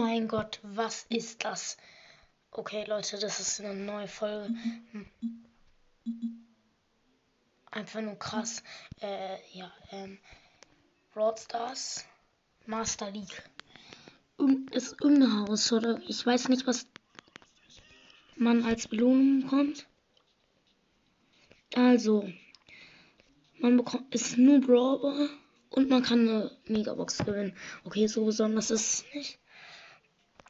mein 0.00 0.28
Gott, 0.28 0.60
was 0.62 1.04
ist 1.10 1.44
das? 1.44 1.76
Okay, 2.52 2.84
Leute, 2.86 3.18
das 3.18 3.38
ist 3.38 3.60
eine 3.60 3.74
neue 3.74 4.08
Folge. 4.08 4.54
Einfach 7.70 8.00
nur 8.00 8.18
krass. 8.18 8.62
Äh, 9.00 9.36
ja, 9.52 9.70
ähm. 9.90 10.18
Broad 11.12 11.38
Stars 11.38 12.06
Master 12.66 13.10
League. 13.10 13.42
ist 14.70 14.96
irgendein 15.02 15.40
Haus 15.40 15.70
oder 15.70 16.00
ich 16.08 16.24
weiß 16.24 16.48
nicht, 16.48 16.66
was 16.66 16.86
man 18.36 18.64
als 18.64 18.88
Belohnung 18.88 19.42
bekommt. 19.42 19.86
Also, 21.74 22.32
man 23.58 23.76
bekommt 23.76 24.14
ist 24.14 24.38
nur 24.38 24.60
Brawler 24.60 25.28
und 25.68 25.90
man 25.90 26.02
kann 26.02 26.26
eine 26.26 26.56
Megabox 26.66 27.18
gewinnen. 27.18 27.54
Okay, 27.84 28.06
so 28.06 28.24
besonders 28.24 28.70
ist 28.70 28.94
es 28.94 29.14
nicht. 29.14 29.40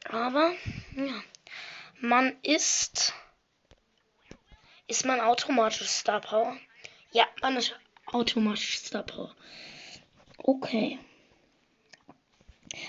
Aber, 0.04 0.54
ja. 0.96 1.22
Man 2.00 2.36
ist. 2.42 3.12
Ist 4.86 5.04
man 5.04 5.20
automatisch 5.20 5.86
Star 5.88 6.20
Power? 6.20 6.56
Ja, 7.12 7.26
man 7.42 7.56
ist 7.56 7.78
automatisch 8.06 8.78
Star 8.78 9.02
Power. 9.02 9.34
Okay. 10.38 10.98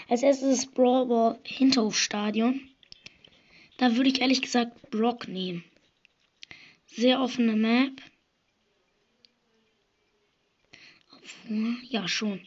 Als 0.07 0.23
erstes 0.23 0.59
ist 0.59 0.73
Brawl 0.73 1.07
Ball 1.07 1.39
Hinterhofstadion. 1.43 2.69
Da 3.77 3.95
würde 3.95 4.09
ich 4.09 4.21
ehrlich 4.21 4.41
gesagt 4.41 4.91
Brock 4.91 5.27
nehmen. 5.27 5.63
Sehr 6.85 7.21
offene 7.21 7.55
Map. 7.55 8.01
Ja, 11.89 12.07
schon. 12.07 12.45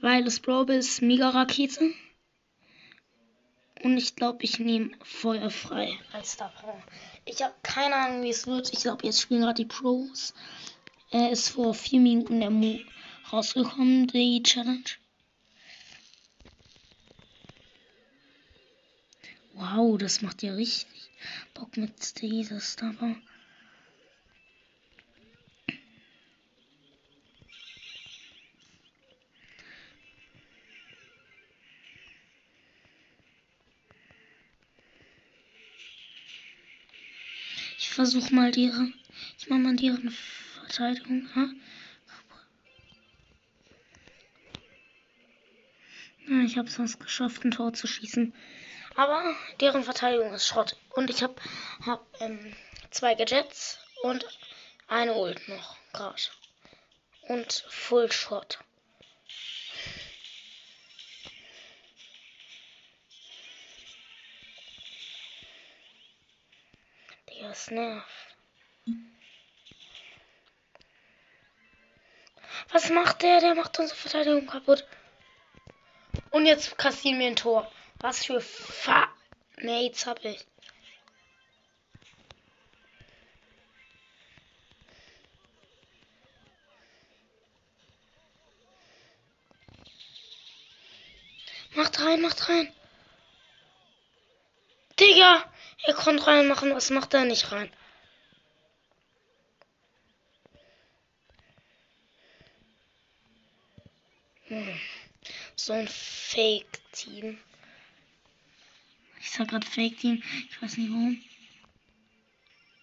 Weil 0.00 0.24
das 0.24 0.40
Brawl 0.40 0.68
ist 0.70 1.00
Mega 1.00 1.30
Rakete. 1.30 1.94
Und 3.82 3.98
ich 3.98 4.14
glaube, 4.14 4.44
ich 4.44 4.58
nehme 4.58 4.92
Feuerfrei 5.02 5.98
als 6.12 6.32
Star. 6.32 6.52
Ich 7.24 7.42
habe 7.42 7.54
keine 7.62 7.96
Ahnung, 7.96 8.22
wie 8.22 8.30
es 8.30 8.46
wird. 8.46 8.72
Ich 8.72 8.80
glaube, 8.80 9.04
jetzt 9.04 9.20
spielen 9.20 9.42
gerade 9.42 9.62
die 9.62 9.68
Pros. 9.68 10.34
Er 11.10 11.30
ist 11.30 11.48
vor 11.48 11.74
vier 11.74 12.00
Minuten 12.00 12.40
der 12.40 12.50
Mo 12.50 12.78
rausgekommen, 13.32 14.06
die 14.06 14.42
Challenge. 14.42 14.84
Wow, 19.54 19.98
das 19.98 20.22
macht 20.22 20.42
ja 20.42 20.54
richtig 20.54 21.10
Bock 21.54 21.76
mit 21.76 22.20
dieser 22.20 22.60
Star. 22.60 22.94
Versuch 37.92 38.30
mal 38.30 38.50
deren. 38.50 38.94
Ich 39.38 39.48
mach 39.48 39.58
mal 39.58 39.76
deren 39.76 40.10
Verteidigung. 40.60 41.28
Ja? 41.34 41.48
Ja, 46.28 46.44
ich 46.44 46.56
habe 46.56 46.68
es 46.68 46.74
sonst 46.74 47.00
geschafft, 47.00 47.44
ein 47.44 47.50
Tor 47.50 47.72
zu 47.72 47.86
schießen. 47.86 48.32
Aber 48.94 49.34
deren 49.60 49.84
Verteidigung 49.84 50.32
ist 50.32 50.46
Schrott. 50.46 50.76
Und 50.90 51.10
ich 51.10 51.22
habe 51.22 51.34
hab, 51.84 52.06
ähm, 52.20 52.54
zwei 52.90 53.14
Gadgets 53.14 53.78
und 54.02 54.26
eine 54.88 55.14
Ult 55.14 55.48
noch 55.48 55.76
gerade. 55.92 56.22
Und 57.28 57.64
Full 57.68 58.12
Shot. 58.12 58.58
Das 67.52 67.70
nervt. 67.70 68.36
Was 72.70 72.88
macht 72.88 73.20
der? 73.20 73.40
Der 73.40 73.54
macht 73.54 73.78
unsere 73.78 73.98
Verteidigung 73.98 74.46
kaputt. 74.46 74.86
Und 76.30 76.46
jetzt 76.46 76.78
kassieren 76.78 77.18
wir 77.18 77.26
ein 77.26 77.36
Tor. 77.36 77.70
Was 78.00 78.24
für 78.24 78.40
Fa... 78.40 79.06
Nee, 79.58 79.86
jetzt 79.86 80.06
hab 80.06 80.24
ich. 80.24 80.46
Macht 91.74 92.00
rein, 92.00 92.22
macht 92.22 92.48
rein. 92.48 92.72
Digga! 95.02 95.52
Er 95.84 95.94
konnte 95.94 96.28
reinmachen, 96.28 96.72
was 96.76 96.90
macht 96.90 97.12
er 97.12 97.24
nicht 97.24 97.50
rein? 97.50 97.68
Hm. 104.46 104.80
So 105.56 105.72
ein 105.72 105.88
Fake-Team. 105.88 107.36
Ich 109.20 109.30
sag 109.32 109.48
gerade 109.48 109.66
Fake-Team. 109.66 110.22
Ich 110.50 110.62
weiß 110.62 110.76
nicht 110.76 110.90
warum. 110.90 111.20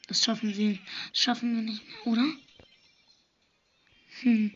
Das 0.08 0.22
schaffen 0.22 0.54
sie. 0.54 0.80
Schaffen 1.14 1.56
wir 1.56 1.62
nicht 1.72 1.86
mehr, 1.88 2.08
oder? 2.08 2.34
Hm. 4.24 4.56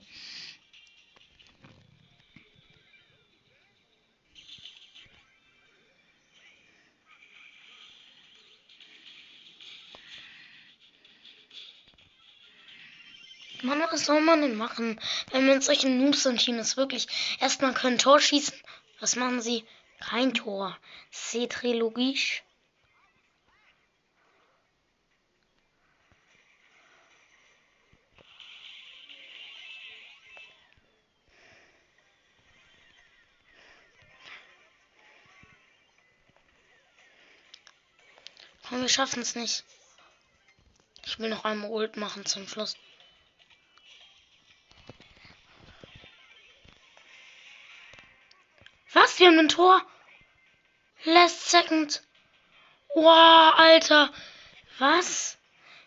Mann, 13.63 13.81
was 13.90 14.06
soll 14.06 14.19
man 14.19 14.41
denn 14.41 14.57
machen, 14.57 15.00
wenn 15.31 15.47
wir 15.47 15.53
uns 15.53 15.68
solche 15.68 15.88
Noobs 15.88 16.25
entschieden 16.25 16.59
ist? 16.59 16.75
Wirklich, 16.75 17.07
erstmal 17.40 17.74
können 17.74 17.97
Tor 17.97 18.19
schießen. 18.19 18.53
Was 19.00 19.16
machen 19.16 19.41
sie? 19.41 19.66
Kein 20.01 20.34
Tor. 20.34 20.78
C'est 21.12 21.47
très 21.47 21.74
logisch. 21.74 22.44
Komm, 38.68 38.81
wir 38.81 38.90
schaffen 38.90 39.22
es 39.22 39.35
nicht. 39.35 39.63
Ich 41.06 41.18
will 41.18 41.30
noch 41.30 41.45
einmal 41.45 41.69
Ult 41.69 41.95
machen 41.95 42.25
zum 42.25 42.45
Schluss. 42.45 42.75
Ein 49.44 49.50
Tor? 49.50 49.81
Last 51.06 51.50
second. 51.50 52.02
Wow, 52.96 53.54
Alter. 53.58 54.09
Was? 54.80 55.38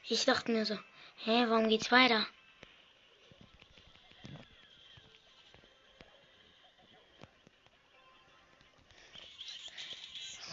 Ich 0.09 0.25
dachte 0.25 0.53
mir 0.53 0.67
so, 0.67 0.79
hä, 1.25 1.47
warum 1.49 1.69
geht's 1.69 1.91
weiter? 1.91 2.27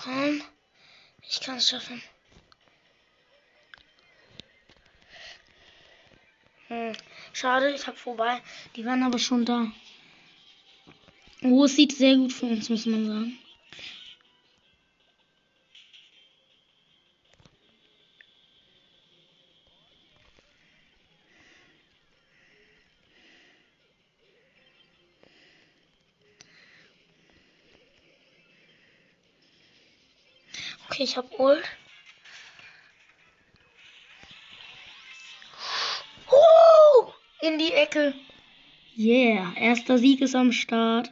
Komm. 0.03 0.43
Ich 1.29 1.41
kann 1.41 1.57
es 1.57 1.69
schaffen. 1.69 2.01
Hm. 6.67 6.93
Schade, 7.33 7.71
ich 7.71 7.85
hab 7.87 7.97
vorbei. 7.97 8.41
Die 8.75 8.85
waren 8.85 9.03
aber 9.03 9.19
schon 9.19 9.45
da. 9.45 9.71
Oh, 11.45 11.65
es 11.65 11.75
sieht 11.75 11.91
sehr 11.91 12.15
gut 12.15 12.31
für 12.31 12.45
uns, 12.45 12.69
muss 12.69 12.85
man 12.85 13.05
sagen. 13.05 13.39
Okay, 30.89 31.03
ich 31.03 31.17
hab 31.17 31.39
Ult. 31.39 31.63
Oh, 36.31 37.11
in 37.41 37.57
die 37.57 37.73
Ecke. 37.73 38.13
Yeah, 38.95 39.53
erster 39.57 39.97
Sieg 39.97 40.21
ist 40.21 40.35
am 40.35 40.51
Start 40.51 41.11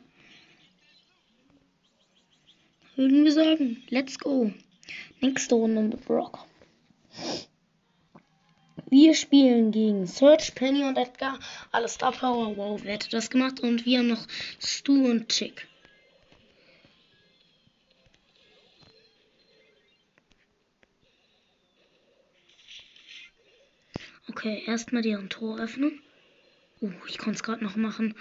würden 3.02 3.26
wir 3.26 3.32
sagen, 3.32 3.84
let's 3.90 4.20
go. 4.20 4.52
Nächste 5.22 5.56
Runde 5.56 5.82
mit 5.82 6.06
Brock. 6.06 6.46
Wir 8.90 9.16
spielen 9.16 9.72
gegen 9.72 10.06
Search, 10.06 10.54
Penny 10.54 10.84
und 10.84 10.98
Edgar. 10.98 11.40
Alles 11.72 11.94
Star 11.94 12.12
Power. 12.12 12.56
Wow, 12.58 12.82
wer 12.84 12.94
hätte 12.94 13.10
das 13.10 13.30
gemacht? 13.30 13.60
Und 13.62 13.86
wir 13.86 14.00
haben 14.00 14.10
noch 14.10 14.28
Stu 14.60 15.10
und 15.10 15.30
Chick. 15.30 15.68
Okay, 24.30 24.64
erstmal 24.66 25.02
deren 25.02 25.30
Tor 25.30 25.60
öffnen. 25.60 26.02
Oh, 26.82 26.92
ich 27.08 27.18
konnte 27.18 27.36
es 27.36 27.44
gerade 27.44 27.64
noch 27.64 27.76
machen. 27.76 28.16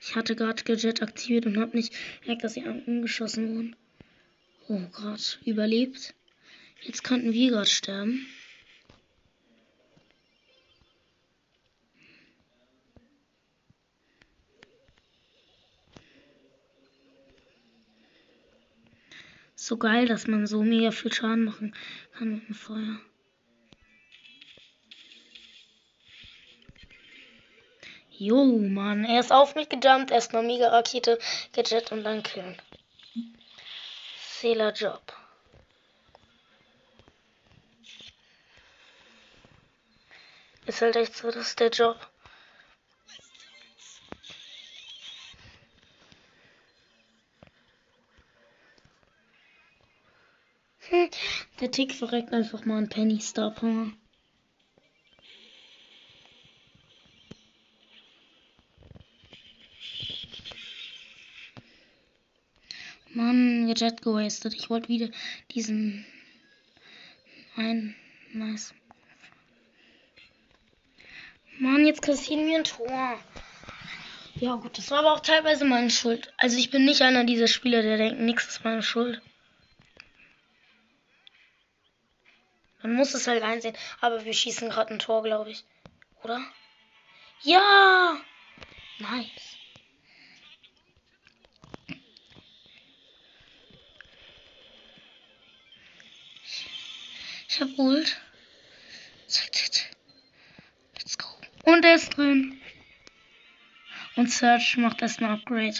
Ich 0.00 0.14
hatte 0.14 0.36
gerade 0.36 0.62
Gadget 0.62 1.02
aktiviert 1.02 1.46
und 1.46 1.58
habe 1.58 1.76
nicht 1.76 1.92
merkt, 2.26 2.44
dass 2.44 2.54
sie 2.54 2.64
angeschossen 2.64 3.54
wurden. 3.54 3.76
Oh, 4.70 4.86
gerade 4.92 5.22
überlebt. 5.46 6.14
Jetzt 6.82 7.02
könnten 7.02 7.32
wir 7.32 7.50
gerade 7.50 7.70
sterben. 7.70 8.26
So 19.54 19.78
geil, 19.78 20.06
dass 20.06 20.26
man 20.26 20.46
so 20.46 20.62
mega 20.62 20.90
viel 20.90 21.12
Schaden 21.12 21.46
machen 21.46 21.74
kann 22.12 22.34
mit 22.34 22.48
dem 22.48 22.54
Feuer. 22.54 23.00
Jo, 28.10 28.44
Mann. 28.44 29.04
Er 29.04 29.20
ist 29.20 29.32
auf 29.32 29.54
mich 29.54 29.68
gedumpt. 29.70 30.10
Erstmal 30.10 30.42
mega 30.42 30.68
Rakete, 30.68 31.18
Gadget 31.54 31.90
und 31.90 32.04
dann 32.04 32.22
killen. 32.22 32.60
Sailor 34.40 34.72
Job. 34.72 35.02
Ist 40.64 40.80
halt 40.80 40.94
echt 40.94 41.16
so, 41.16 41.28
das 41.32 41.48
ist 41.48 41.58
der 41.58 41.70
Job. 41.70 41.96
Hm, 50.88 51.10
der 51.60 51.70
Tick 51.72 51.92
verreckt 51.92 52.32
einfach 52.32 52.64
mal 52.64 52.78
ein 52.78 52.88
Penny 52.88 53.20
Star 53.20 53.50
Power. 53.50 53.90
Gadget 63.78 64.02
gewastet. 64.02 64.54
Ich 64.54 64.70
wollte 64.70 64.88
wieder 64.88 65.08
diesen 65.52 66.04
ein 67.56 67.94
nice. 68.32 68.74
Mann, 71.58 71.86
jetzt 71.86 72.02
kassieren 72.02 72.46
wir 72.46 72.58
ein 72.58 72.64
Tor. 72.64 73.18
Ja 74.36 74.54
gut, 74.54 74.78
das 74.78 74.90
war 74.90 75.00
aber 75.00 75.12
auch 75.12 75.20
teilweise 75.20 75.64
meine 75.64 75.90
Schuld. 75.90 76.32
Also 76.36 76.58
ich 76.58 76.70
bin 76.70 76.84
nicht 76.84 77.02
einer 77.02 77.24
dieser 77.24 77.48
Spieler, 77.48 77.82
der 77.82 77.96
denkt, 77.96 78.20
nichts 78.20 78.46
ist 78.48 78.64
meine 78.64 78.82
Schuld. 78.82 79.20
Man 82.82 82.94
muss 82.94 83.14
es 83.14 83.26
halt 83.26 83.42
einsehen. 83.42 83.76
Aber 84.00 84.24
wir 84.24 84.32
schießen 84.32 84.70
gerade 84.70 84.94
ein 84.94 85.00
Tor, 85.00 85.24
glaube 85.24 85.50
ich. 85.50 85.64
Oder? 86.22 86.40
Ja! 87.42 88.20
Nice. 88.98 89.57
Ult. 97.76 98.20
Let's 100.94 101.18
go. 101.18 101.26
Und 101.64 101.84
er 101.84 101.94
ist 101.94 102.16
drin. 102.16 102.60
Und 104.16 104.30
Search 104.30 104.76
macht 104.76 105.02
erstmal 105.02 105.32
Upgrade. 105.32 105.76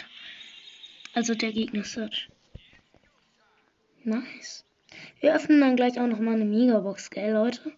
Also 1.15 1.35
der 1.35 1.53
Gegner 1.53 1.85
Search. 1.85 2.29
Nice. 4.05 4.65
Wir 5.21 5.35
öffnen 5.35 5.61
dann 5.61 5.77
gleich 5.77 5.99
auch 5.99 6.07
noch 6.07 6.21
mal 6.21 6.35
eine 6.35 6.45
Megabox, 6.45 7.11
gell, 7.11 7.33
Leute? 7.33 7.73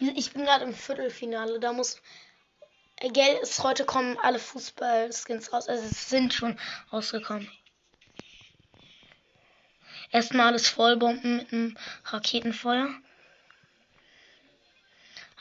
Ich 0.00 0.32
bin 0.32 0.44
gerade 0.44 0.64
im 0.64 0.74
Viertelfinale. 0.74 1.60
Da 1.60 1.72
muss. 1.72 2.00
Äh, 2.96 3.10
gell, 3.10 3.38
ist 3.42 3.62
heute 3.62 3.84
kommen 3.84 4.16
alle 4.18 4.38
Fußball-Skins 4.38 5.52
raus. 5.52 5.68
Also 5.68 5.84
es 5.84 6.08
sind 6.08 6.32
schon 6.32 6.58
rausgekommen. 6.92 7.48
Erstmal 10.10 10.48
alles 10.48 10.68
vollbomben 10.68 11.36
mit 11.36 11.52
einem 11.52 11.76
Raketenfeuer. 12.04 12.88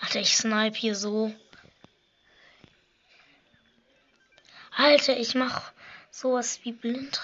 Alter, 0.02 0.20
ich 0.20 0.36
snipe 0.36 0.78
hier 0.78 0.96
so. 0.96 1.34
Alter, 4.76 5.18
ich 5.18 5.34
mach 5.34 5.72
sowas 6.12 6.60
wie 6.64 6.72
blind. 6.72 7.20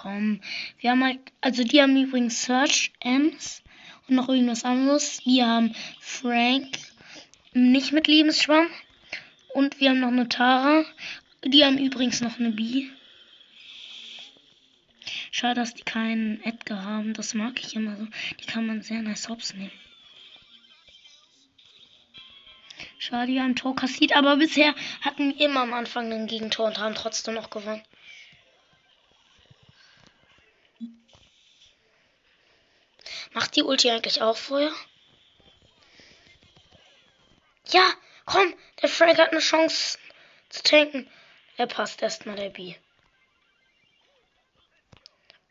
Komm, 0.00 0.40
wir 0.78 0.90
haben 0.90 1.04
halt, 1.04 1.20
also 1.40 1.62
die 1.62 1.80
haben 1.80 1.96
übrigens 1.96 2.42
Search, 2.42 2.92
Ems 3.00 3.62
und 4.08 4.16
noch 4.16 4.28
irgendwas 4.28 4.64
anderes. 4.64 5.24
Wir 5.26 5.46
haben 5.46 5.74
Frank, 6.00 6.78
nicht 7.52 7.92
mit 7.92 8.06
Lebensschwamm. 8.06 8.66
Und 9.54 9.80
wir 9.80 9.90
haben 9.90 10.00
noch 10.00 10.08
eine 10.08 10.28
Tara. 10.28 10.84
Die 11.44 11.64
haben 11.64 11.78
übrigens 11.78 12.20
noch 12.20 12.38
eine 12.38 12.50
B. 12.50 12.88
Schade, 15.30 15.60
dass 15.60 15.74
die 15.74 15.82
keinen 15.82 16.42
Edgar 16.42 16.84
haben. 16.84 17.14
Das 17.14 17.34
mag 17.34 17.60
ich 17.60 17.74
immer 17.74 17.96
so. 17.96 18.06
Die 18.40 18.46
kann 18.46 18.66
man 18.66 18.82
sehr 18.82 19.02
nice 19.02 19.28
hops 19.28 19.54
nehmen. 19.54 19.72
Schade, 22.98 23.32
die 23.32 23.40
haben 23.40 23.56
Tor 23.56 23.74
kassiert, 23.74 24.14
aber 24.14 24.36
bisher 24.36 24.74
hatten 25.00 25.34
wir 25.34 25.46
immer 25.46 25.60
am 25.60 25.72
Anfang 25.72 26.12
ein 26.12 26.26
Gegentor 26.26 26.66
und 26.66 26.78
haben 26.78 26.94
trotzdem 26.94 27.34
noch 27.34 27.50
gewonnen. 27.50 27.82
Macht 33.32 33.56
die 33.56 33.62
Ulti 33.62 33.90
eigentlich 33.90 34.22
auch 34.22 34.36
vorher? 34.36 34.72
Ja, 37.70 37.88
komm, 38.30 38.54
der 38.80 38.88
Frank 38.88 39.18
hat 39.18 39.32
eine 39.32 39.40
Chance 39.40 39.98
zu 40.50 40.62
tanken. 40.62 41.10
Er 41.56 41.66
passt 41.66 42.00
erstmal 42.00 42.36
der 42.36 42.50
B. 42.50 42.74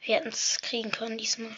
Wir 0.01 0.15
hätten 0.15 0.29
es 0.29 0.59
kriegen 0.61 0.91
können 0.91 1.17
diesmal. 1.17 1.55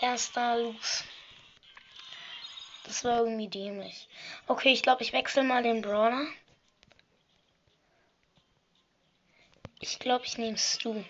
Erster 0.00 0.58
Los. 0.58 1.04
Das 2.94 3.02
war 3.02 3.18
irgendwie 3.18 3.48
dämlich. 3.48 4.08
Okay, 4.46 4.72
ich 4.72 4.80
glaube, 4.80 5.02
ich 5.02 5.12
wechsle 5.12 5.42
mal 5.42 5.64
den 5.64 5.82
Brawler. 5.82 6.28
Ich 9.80 9.98
glaube, 9.98 10.24
ich 10.26 10.38
nehme 10.38 10.56
Stu. 10.56 11.02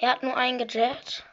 Er 0.00 0.10
hat 0.10 0.24
nur 0.24 0.36
einen 0.36 0.58
gejagt. 0.58 1.24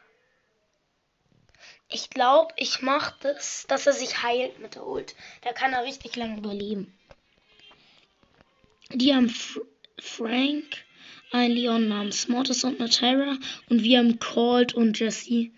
Ich 1.90 2.12
glaube, 2.12 2.54
ich 2.58 2.84
mache 2.84 3.16
das, 3.22 3.66
dass 3.68 3.88
er 3.88 3.94
sich 3.94 4.22
heilt 4.22 4.60
mit 4.60 4.76
der 4.76 4.86
Ult. 4.86 5.16
Da 5.42 5.52
kann 5.52 5.74
er 5.74 5.84
richtig 5.84 6.16
lange 6.16 6.38
überleben. 6.38 6.96
Die 8.92 9.16
haben 9.16 9.30
F 9.30 9.60
Frank, 10.00 10.86
ein 11.32 11.50
Leon 11.50 11.88
namens 11.88 12.28
Mortis 12.28 12.64
und 12.64 12.80
eine 12.80 12.90
Terra. 12.92 13.36
Und 13.68 13.82
wir 13.82 13.98
haben 13.98 14.20
Colt 14.20 14.76
und 14.76 15.00
Jesse. 15.00 15.50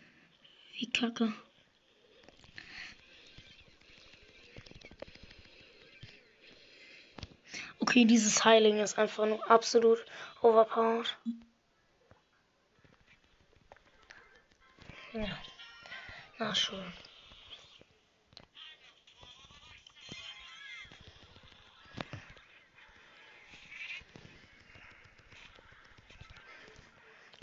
Wie 0.76 0.90
kacke. 0.94 1.34
Okay, 7.90 8.06
dieses 8.06 8.46
Heiling 8.46 8.78
ist 8.78 9.00
einfach 9.00 9.26
nur 9.26 9.50
absolut 9.50 10.06
overpowered. 10.44 11.18
Ja. 15.12 15.26
Na 16.38 16.54
schön. 16.54 16.94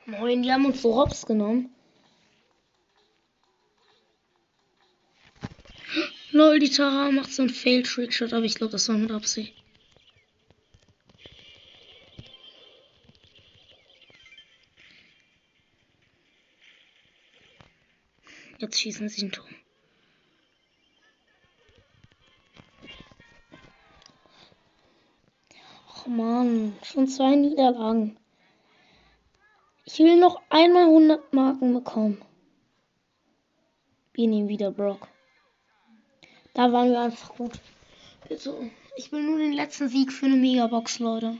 Moin, 0.04 0.44
die 0.44 0.52
haben 0.52 0.66
uns 0.66 0.80
so 0.80 0.94
hops 0.94 1.26
genommen. 1.26 1.74
Lol, 6.30 6.60
die 6.60 6.70
Tara 6.70 7.10
macht 7.10 7.32
so 7.32 7.42
ein 7.42 7.50
Fail-Trickshot, 7.50 8.32
aber 8.32 8.44
ich 8.44 8.54
glaube, 8.54 8.70
das 8.70 8.88
war 8.88 8.96
mit 8.96 9.10
Absicht. 9.10 9.55
Jetzt 18.76 18.82
schießen 18.82 19.08
sie 19.08 19.24
ein 19.24 19.32
Tor. 19.32 19.46
Oh 26.04 26.10
Mann, 26.10 26.76
schon 26.82 27.08
zwei 27.08 27.36
Niederlagen. 27.36 28.18
Ich 29.86 29.98
will 29.98 30.20
noch 30.20 30.42
einmal 30.50 30.88
100 30.88 31.32
Marken 31.32 31.72
bekommen. 31.72 32.22
Wir 34.12 34.28
nehmen 34.28 34.48
wieder 34.50 34.70
Brock. 34.70 35.08
Da 36.52 36.70
waren 36.70 36.90
wir 36.90 37.00
einfach 37.00 37.34
gut. 37.34 37.58
Also, 38.28 38.62
ich 38.98 39.10
will 39.10 39.22
nur 39.22 39.38
den 39.38 39.54
letzten 39.54 39.88
Sieg 39.88 40.12
für 40.12 40.26
eine 40.26 40.36
Megabox, 40.36 40.98
Leute. 40.98 41.38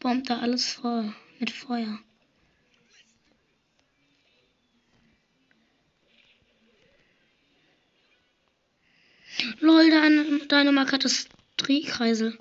Ich 0.00 0.02
bomb 0.02 0.26
da 0.26 0.38
alles 0.38 0.72
voll 0.72 1.12
mit 1.40 1.50
Feuer. 1.50 1.98
Lol, 9.58 9.90
deine, 9.90 10.46
deine 10.48 10.72
Marke 10.72 10.92
hat 10.92 11.04
das 11.04 11.28
Drehkreisel. 11.58 12.38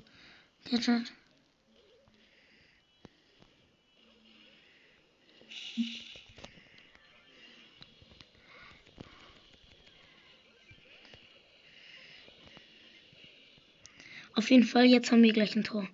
Auf 14.34 14.50
jeden 14.50 14.63
Fall, 14.63 14.86
jetzt 14.86 15.12
haben 15.12 15.24
wir 15.24 15.34
gleich 15.34 15.58
ein 15.58 15.66
Tor. 15.66 15.89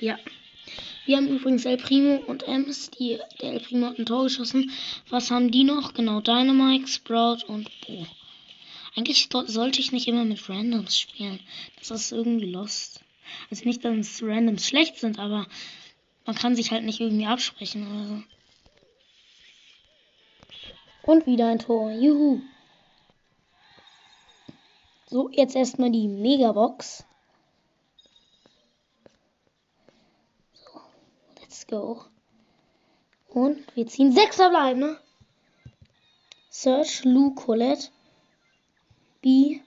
Ja. 0.00 0.18
Wir 1.06 1.16
haben 1.16 1.28
übrigens 1.28 1.64
El 1.64 1.78
Primo 1.78 2.16
und 2.26 2.42
Ems, 2.46 2.90
die, 2.90 3.18
der 3.40 3.54
El 3.54 3.60
Primo 3.60 3.86
hat 3.86 3.98
ein 3.98 4.06
Tor 4.06 4.24
geschossen. 4.24 4.70
Was 5.08 5.30
haben 5.30 5.50
die 5.50 5.64
noch? 5.64 5.94
Genau, 5.94 6.20
Dynamite, 6.20 6.86
Sprout 6.86 7.44
und 7.46 7.70
Bo. 7.86 8.06
Eigentlich 8.94 9.28
sollte 9.46 9.80
ich 9.80 9.92
nicht 9.92 10.06
immer 10.06 10.24
mit 10.24 10.48
Randoms 10.48 10.98
spielen. 10.98 11.40
Das 11.78 11.90
ist 11.90 12.12
irgendwie 12.12 12.50
lost. 12.50 13.00
Also 13.50 13.64
nicht, 13.64 13.84
dass 13.84 14.22
Randoms 14.22 14.66
schlecht 14.66 14.98
sind, 14.98 15.18
aber 15.18 15.46
man 16.26 16.36
kann 16.36 16.54
sich 16.54 16.70
halt 16.72 16.84
nicht 16.84 17.00
irgendwie 17.00 17.26
absprechen 17.26 17.86
oder 17.86 18.06
so. 18.06 18.22
Und 21.10 21.26
wieder 21.26 21.48
ein 21.48 21.58
Tor. 21.58 21.90
Juhu. 21.92 22.42
So, 25.06 25.30
jetzt 25.30 25.56
erstmal 25.56 25.90
die 25.90 26.06
Megabox. 26.06 27.06
Let's 31.48 31.66
go. 31.66 32.04
Und 33.28 33.64
wir 33.74 33.86
ziehen 33.86 34.12
sechs 34.12 34.36
verbleiben, 34.36 34.80
ne? 34.80 34.98
Search, 36.50 37.04
Lou, 37.04 37.34
Colette, 37.34 37.88
B, 39.22 39.60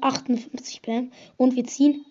58 0.00 0.82
Bam. 0.82 1.12
Und 1.36 1.56
wir 1.56 1.64
ziehen 1.64 2.04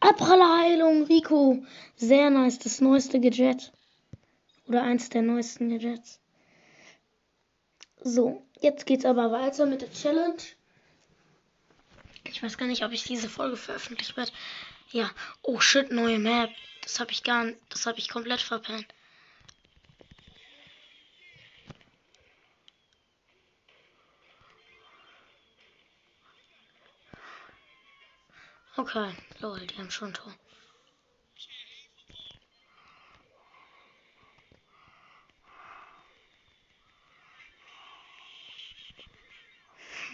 Abprallerheilung, 0.00 1.04
Rico. 1.04 1.64
Sehr 1.96 2.30
nice, 2.30 2.58
das 2.58 2.80
neueste 2.80 3.20
Gadget. 3.20 3.72
Oder 4.68 4.82
eins 4.82 5.08
der 5.08 5.22
neuesten 5.22 5.70
Gadgets. 5.70 6.20
So, 8.00 8.42
jetzt 8.60 8.86
geht's 8.86 9.04
aber 9.04 9.30
weiter 9.32 9.66
mit 9.66 9.82
der 9.82 9.92
Challenge. 9.92 10.42
Ich 12.24 12.42
weiß 12.42 12.56
gar 12.56 12.66
nicht, 12.66 12.84
ob 12.84 12.92
ich 12.92 13.04
diese 13.04 13.28
Folge 13.28 13.56
veröffentlicht 13.56 14.16
werde. 14.16 14.32
Ja. 14.90 15.10
Oh 15.42 15.60
shit, 15.60 15.90
neue 15.90 16.18
Map. 16.18 16.50
Das 16.84 17.00
habe 17.00 17.12
ich 17.12 17.22
gar 17.22 17.44
nicht. 17.44 17.58
Das 17.70 17.86
habe 17.86 17.98
ich 17.98 18.10
komplett 18.10 18.42
verpennt. 18.42 18.86
Okay, 28.76 29.14
lol, 29.40 29.66
die 29.66 29.78
haben 29.78 29.90
schon 29.90 30.12
Tor. 30.12 30.34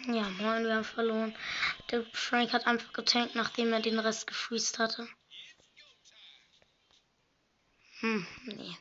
Ja, 0.07 0.29
moin, 0.39 0.65
wir 0.65 0.77
haben 0.77 0.85
verloren. 0.85 1.37
Der 1.91 2.05
Frank 2.13 2.53
hat 2.53 2.67
einfach 2.67 2.93
getankt, 2.93 3.35
nachdem 3.35 3.73
er 3.73 3.81
den 3.81 3.99
Rest 3.99 4.27
gefreezed 4.27 4.79
hatte. 4.79 5.09
Hm, 8.01 8.27
nee. 8.47 8.77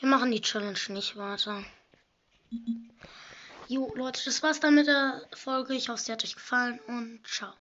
Wir 0.00 0.08
machen 0.08 0.30
die 0.30 0.40
Challenge 0.40 0.78
nicht 0.88 1.16
weiter. 1.16 1.64
Jo, 3.68 3.92
Leute, 3.94 4.22
das 4.24 4.42
war's 4.42 4.58
dann 4.58 4.74
mit 4.74 4.88
der 4.88 5.22
Folge. 5.32 5.74
Ich 5.74 5.88
hoffe, 5.88 6.02
sie 6.02 6.10
hat 6.10 6.24
euch 6.24 6.34
gefallen 6.34 6.80
und 6.86 7.20
ciao. 7.24 7.52